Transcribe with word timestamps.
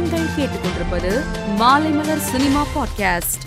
நீங்கள் 0.00 0.26
கேட்டுக்கொண்டிருப்பது 0.36 1.22
Maalaimalar 1.58 2.18
cinema 2.18 2.66
podcast. 2.76 3.42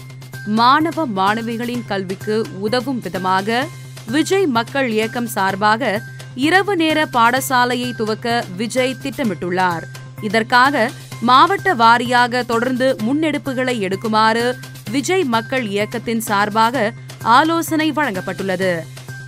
மாணவ 0.45 1.07
மாணவிகளின் 1.07 1.83
கல்விக்கு 1.85 2.45
உதவும் 2.59 2.99
விதமாக 2.99 3.67
விஜய் 4.07 4.45
மக்கள் 4.45 4.89
இயக்கம் 4.89 5.27
சார்பாக 5.27 6.01
இரவு 6.35 6.75
நேர 6.75 7.07
பாடசாலையை 7.13 7.95
துவக்க 7.95 8.45
விஜய் 8.57 8.97
திட்டமிட்டுள்ளார். 9.03 9.81
இதற்காக 10.21 10.91
மாவட்ட 11.21 11.75
வாரியாக 11.75 12.45
தொடர்ந்து 12.45 12.95
முன்னெடுப்புகளை 13.03 13.79
எடுக்குமாறு 13.79 14.55
விஜய் 14.91 15.23
மக்கள் 15.23 15.67
இயக்கத்தின் 15.67 16.21
சார்பாக 16.21 16.93
ஆலோசனை 17.21 17.91
வழங்கப்பட்டுள்ளது. 17.91 18.79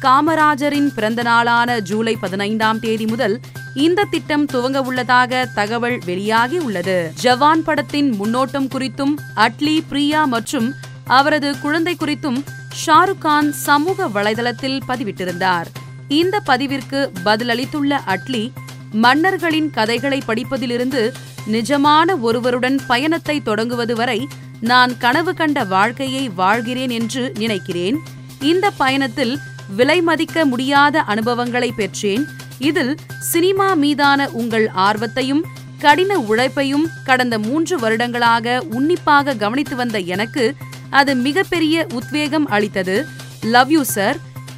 காமராஜரின் 0.01 0.93
பிறந்த 0.95 1.21
நாளான 1.21 1.79
ஜூலை 1.79 2.15
பதினைந்தாம் 2.15 2.79
தேதி 2.79 3.05
முதல் 3.05 3.39
இந்த 3.75 4.03
திட்டம் 4.03 4.45
துவங்க 4.45 4.77
உள்ளதாக 4.77 5.49
தகவல் 5.55 5.99
வெளியாகி 6.05 6.57
உள்ளது. 6.57 7.11
ஜவான் 7.23 7.63
படத்தின் 7.63 8.11
முன்னோட்டம் 8.21 8.67
குறித்தும் 8.75 9.13
அட்லி 9.35 9.81
பிரியா 9.87 10.25
மற்றும் 10.25 10.73
அவரது 11.05 11.59
குழந்தை 11.59 11.97
குறித்தும் 11.99 12.43
ஷாருக் 12.85 13.17
கான் 13.19 13.51
சமூக 13.51 14.07
வலைதளத்தில் 14.07 14.79
பதிவிட்டிருந்தார். 14.87 15.65
இந்த 16.07 16.41
பதிவிற்கு 16.45 17.09
பதிலளித்துள்ள 17.25 17.97
அட்லி 18.07 18.51
மன்னர்களின் 18.91 19.69
கதைகளை 19.69 20.21
படிப்பதிலிருந்து 20.27 21.13
நிஜமான 21.51 22.19
ஒருவருடன் 22.19 22.79
பயணத்தை 22.87 23.41
தொடங்குவது 23.41 23.95
வரை 23.95 24.27
நான் 24.59 24.97
கனவு 24.97 25.33
கண்ட 25.33 25.63
வாழ்க்கையை 25.63 26.29
வாழ்கிறேன் 26.29 26.89
என்று 26.89 27.31
நினைக்கிறேன். 27.37 27.99
இந்த 28.39 28.71
பயணத்தில் 28.71 29.39
விலை 29.75 30.01
மதிக்க 30.01 30.45
முடியாத 30.45 31.01
அனுபவங்களை 31.01 31.71
பெற்றேன். 31.71 32.27
இதில் 32.59 32.97
சினிமா 33.19 33.73
மீதான 33.73 34.29
உங்கள் 34.29 34.67
ஆர்வத்தையும் 34.67 35.43
கடின 35.79 36.19
உழைப்பையும் 36.19 36.87
கடந்த 37.03 37.39
மூன்று 37.39 37.77
வருடங்களாக 37.77 38.63
உன்னிப்பாக 38.69 39.33
கவனித்து 39.33 39.75
வந்த 39.75 39.99
எனக்கு 39.99 40.55
அது 40.89 41.15
மிகப்பெரிய 41.15 41.87
உத்வேகம் 41.93 42.47
அளித்தது. 42.47 43.05
லவ் 43.41 43.71
யூ 43.71 43.83
சார் 43.83 44.17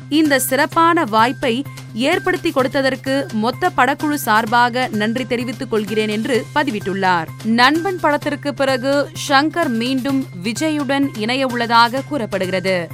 இந்த 0.09 0.39
சிறப்பான 0.39 1.03
வாய்ப்பை 1.03 1.66
ஏற்படுத்தி 1.94 2.49
கொடுத்ததற்கு 2.49 3.33
மொத்த 3.33 3.71
படக்குழு 3.77 4.14
சார்பாக 4.14 4.89
நன்றி 4.91 5.25
தெரிவித்துக் 5.25 5.69
கொள்கிறேன் 5.69 6.09
என்று 6.09 6.45
பதிவிட்டுள்ளார். 6.55 7.27
நண்பன் 7.43 7.99
படத்திற்கு 7.99 8.53
பிறகு 8.53 9.09
ஷங்கர் 9.30 9.67
மீண்டும் 9.67 10.25
விஜயுடன் 10.43 11.17
இணைய 11.17 11.47
உள்ளதாக 11.47 12.02
கூறப்படுகிறது. 12.02 12.88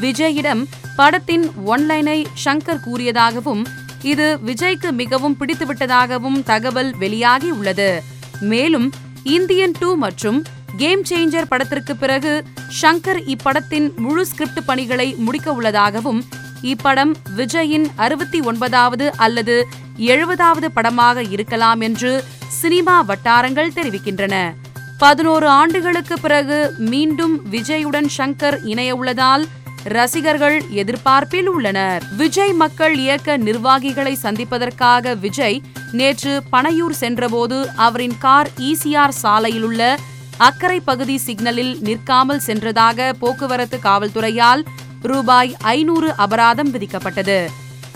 விஜயிடம் 0.00 0.64
படத்தின் 0.96 1.50
ஒன்லைனை 1.66 2.24
ஷங்கர் 2.44 2.80
கூறியதாகவும் 2.86 3.66
இது 4.02 4.38
விஜய்க்கு 4.44 4.92
மிகவும் 4.92 5.36
பிடித்துவிட்டதாகவும் 5.40 6.42
தகவல் 6.42 6.90
வெளியாகி 6.96 7.50
உள்ளது 7.50 8.02
மேலும் 8.40 8.88
இந்தியன் 9.24 9.74
டூ 9.78 9.94
மற்றும் 9.94 10.38
கேம் 10.76 11.02
சேஞ்சர் 11.10 11.48
படத்திற்கு 11.48 11.96
பிறகு 11.96 12.44
ஷங்கர் 12.82 13.20
இப்படத்தின் 13.26 13.94
முழு 13.96 14.26
ஸ்கிரிப்ட் 14.26 14.62
பணிகளை 14.66 15.14
முடிக்க 15.14 15.52
உள்ளதாகவும் 15.52 16.20
இப்படம் 16.62 17.12
விஜயின் 17.36 17.86
அறுபத்தி 17.96 18.40
ஒன்பதாவது 18.40 19.12
அல்லது 19.16 19.56
எழுபதாவது 19.96 20.66
படமாக 20.66 21.22
இருக்கலாம் 21.22 21.80
என்று 21.80 22.24
சினிமா 22.48 23.00
வட்டாரங்கள் 23.00 23.74
தெரிவிக்கின்றன. 23.76 24.54
பதினோரு 24.98 25.48
ஆண்டுகளுக்கு 25.48 26.18
பிறகு 26.20 26.74
மீண்டும் 26.78 27.50
விஜயுடன் 27.50 28.08
ஷங்கர் 28.18 28.64
இணைய 28.64 28.94
உள்ளதால் 28.94 29.46
ரசிகர்கள் 29.84 30.62
எதிர்பார்ப்பில் 30.70 31.48
உள்ளனர். 31.48 32.02
விஜய் 32.16 32.52
மக்கள் 32.52 32.98
இயக்க 32.98 33.36
நிர்வாகிகளை 33.36 34.14
சந்திப்பதற்காக 34.14 35.14
விஜய் 35.14 35.62
நேற்று 35.92 36.42
பனையூர் 36.52 36.90
சென்றபோது 36.90 37.68
அவரின் 37.76 38.18
கார் 38.18 38.50
ஈசிஆர் 38.58 39.08
சாலையில் 39.08 39.62
உள்ள 39.62 39.98
அக்கரை 40.38 40.80
பகுதி 40.80 41.18
சிக்னலில் 41.18 41.78
நிற்காமல் 41.80 42.40
சென்றதாக 42.46 43.12
போக்குவரத்து 43.18 43.78
காவல்துறையால் 43.82 44.62
ரூபாய் 45.02 45.56
ஐநூறு 45.60 46.14
அபராதம் 46.16 46.74
விதிக்கப்பட்டது. 46.74 47.46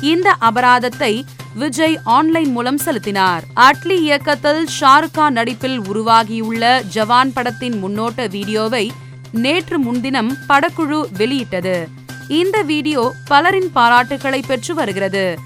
இந்த 0.01 0.35
அபராதத்தை 0.39 1.25
விஜய் 1.55 1.99
ஆன்லைன் 2.05 2.51
மூலம் 2.51 2.79
செலுத்தினார். 2.79 3.45
அட்லி 3.55 4.01
இயக்கத்தில் 4.01 4.67
ஷாருக் 4.81 5.13
கான் 5.13 5.33
நடிப்பில் 5.33 5.81
உருவாகியுள்ள 5.87 6.83
ஜவான் 6.95 7.33
படத்தின் 7.35 7.79
முன்னோட்ட 7.85 8.27
வீடியோவை 8.27 8.93
நேற்று 9.35 9.79
முன்தினம் 9.79 10.37
படக்குழு 10.49 11.05
வெளியிட்டது. 11.17 11.89
இந்த 12.29 12.63
வீடியோ 12.63 13.13
பலரின் 13.25 13.71
பாராட்டுகளை 13.75 14.43
பெற்று 14.47 14.75
வருகிறது. 14.75 15.39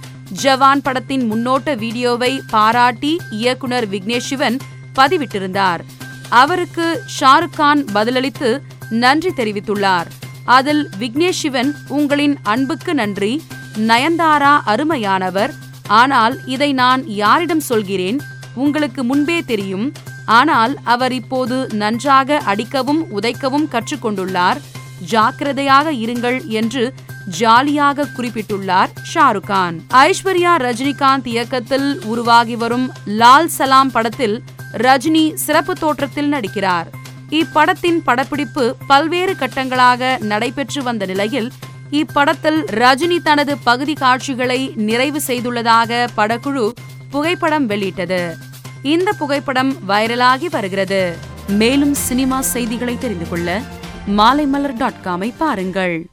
ஜவான் 0.43 0.83
படத்தின் 0.83 1.33
முன்னோட்ட 1.33 1.75
வீடியோவை 1.75 2.43
பாராட்டி 2.51 3.17
இயக்குனர் 3.31 3.89
விக்னேஷ் 3.89 4.29
சிவன் 4.31 4.59
பதிவிட்டிருந்தார். 4.95 5.81
அவருக்கு 6.29 7.03
ஷாருக் 7.21 7.57
கான் 7.57 7.85
பதிலளித்து 7.95 8.61
நன்றி 8.91 9.29
தெரிவித்துள்ளார். 9.29 10.07
அதில் 10.45 10.89
விக்னேஷ் 10.99 11.41
சிவன் 11.43 11.75
உங்களின் 11.89 12.37
அன்புக்கு 12.43 12.95
நன்றி 12.95 13.43
நயன்தாரா 13.79 14.61
அருமையானவர் 14.67 15.51
ஆனால் 15.87 16.41
இதை 16.47 16.73
நான் 16.73 17.07
யாரிடம் 17.07 17.61
சொல்கிறேன்? 17.61 18.21
உங்களுக்கு 18.55 19.05
முன்பே 19.05 19.43
தெரியும் 19.43 19.93
ஆனால் 20.29 20.79
அவர் 20.85 21.13
இப்போது 21.13 21.67
நன்றாக 21.73 22.39
அடிக்கவும் 22.39 23.21
உதைக்கவும் 23.21 23.69
கற்றுக்கொண்டுள்ளார். 23.71 24.61
ஜாக்கிரதையாக 25.07 25.93
இருங்கள் 25.93 26.47
என்று 26.47 26.95
ஜாலியாக 27.27 28.07
குறிப்பிட்டுள்ளார் 28.17 28.89
ஷாருக் 29.15 29.47
கான். 29.47 29.81
ஐஸ்வர்யா 29.95 30.53
ரஜினிகாந்த் 30.65 31.27
இயக்கத்தில் 31.27 32.01
உருவாகி 32.05 32.57
வரும் 32.57 32.93
லால் 33.07 33.47
சலாம் 33.47 33.91
படத்தில் 33.91 34.43
ரஜினி 34.73 35.35
சிறப்பு 35.35 35.75
தோற்றத்தில் 35.75 36.33
நடிக்கிறார். 36.33 36.87
இப்படத்தின் 37.31 37.99
படப்பிடிப்பு 38.05 38.77
பல்வேறு 38.87 39.33
கட்டங்களாக 39.33 40.19
நடைபெற்று 40.23 40.83
வந்த 40.83 41.07
நிலையில் 41.07 41.51
இப்படத்தில் 41.91 42.61
ரஜினி 42.83 43.19
தனது 43.23 43.59
பகுதி 43.59 43.93
காட்சிகளை 43.93 44.73
நிறைவு 44.77 45.21
செய்துள்ளதாக 45.27 46.09
படக்குழு 46.17 46.71
புகைப்படம் 47.11 47.67
வெளியிட்டது. 47.67 48.37
இந்த 48.83 49.13
புகைப்படம் 49.13 49.75
வைரலாகி 49.89 50.47
வருகிறது. 50.51 51.17
மேலும் 51.49 51.95
சினிமா 51.95 52.41
செய்திகளை 52.41 52.99
தெரிந்து 52.99 53.29
கொள்ள 53.29 53.61
மாலைமலர் 54.07 54.77
டாட் 54.77 55.01
காமை 55.05 55.33
பாருங்கள். 55.39 56.07